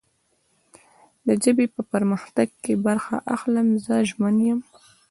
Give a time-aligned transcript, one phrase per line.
[1.25, 3.67] د ژبې په پرمختګ کې برخه اخلم.
[3.85, 4.59] زه ژمن یم